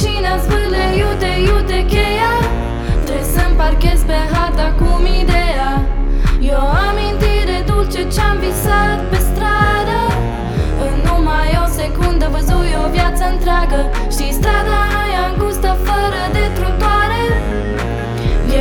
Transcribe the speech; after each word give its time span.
vecina 0.00 0.38
zvârle 0.38 0.84
iute, 0.96 1.30
iute 1.46 1.84
cheia. 1.92 2.32
Trebuie 3.04 3.24
să-mi 3.34 3.56
parchez 3.56 4.00
pe 4.10 4.18
harta 4.32 4.74
cum 4.78 5.04
ideea 5.22 5.72
Eu 6.40 6.64
amintire 6.88 7.58
dulce 7.66 8.02
ce-am 8.14 8.36
visat 8.44 8.98
pe 9.10 9.18
stradă. 9.28 10.00
În 10.86 10.94
numai 11.06 11.50
o 11.64 11.66
secundă 11.78 12.26
văzui 12.34 12.72
o 12.84 12.90
viață 12.96 13.22
întreagă. 13.32 13.80
Știi 14.14 14.32
strada 14.40 14.78
aia 15.02 15.22
îngustă 15.30 15.70
fără 15.86 16.22
de 16.36 16.44
trotuare. 16.56 17.22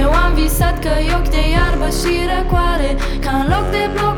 Eu 0.01 0.09
am 0.25 0.31
visat 0.41 0.75
că 0.85 0.91
e 1.07 1.13
ochi 1.19 1.31
de 1.35 1.43
iarbă 1.55 1.87
și 1.99 2.13
răcoare 2.31 2.89
Ca 3.23 3.31
în 3.41 3.45
loc 3.53 3.65
de 3.75 3.83
blocuri 3.93 4.08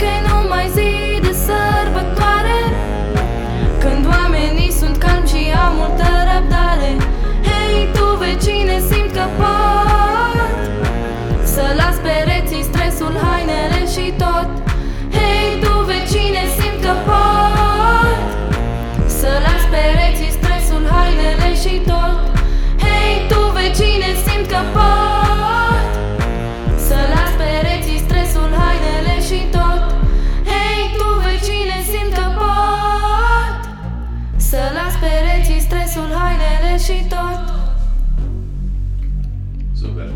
că 0.00 0.08
e 0.16 0.20
numai 0.28 0.66
zi 0.76 0.90
de 1.26 1.32
sărbătoare. 1.46 2.58
Când 3.82 4.02
oamenii 4.16 4.72
sunt 4.80 4.96
calmi 4.96 5.28
și 5.28 5.42
au 5.64 5.72
multă 5.80 6.08
răbdare. 6.30 6.90
Hei, 7.48 7.76
tu 7.96 8.06
vecine, 8.24 8.76
simt 8.90 9.10
că 9.16 9.24
pot 9.38 10.48
Să 11.54 11.64
las 11.80 11.96
pereții 12.06 12.62
stresul, 12.70 13.14
hainele 13.24 13.80
și 13.94 14.04
tot 14.22 14.48
și 36.84 37.06
tot. 37.08 37.40
Super! 39.80 40.10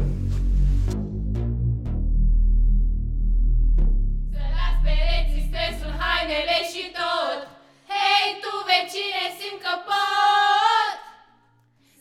Să 4.33 4.43
las 4.57 4.75
pereții 4.85 5.45
stresul, 5.49 5.93
hainele 6.03 6.59
și 6.73 6.85
tot. 6.99 7.41
Hei 7.93 8.29
tu 8.43 8.53
vecine, 8.71 9.25
simt 9.39 9.61
că 9.65 9.75
pot. 9.89 10.97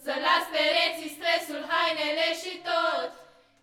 Să 0.03 0.13
las 0.25 0.44
pereții 0.53 1.16
stresul, 1.17 1.61
hainele 1.72 2.28
și 2.41 2.53
tot. 2.67 3.11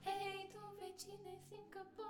Hei 0.04 0.40
tu 0.52 0.62
vecine, 0.80 1.32
simt 1.48 1.68
că 1.74 1.82
pot. 1.96 2.03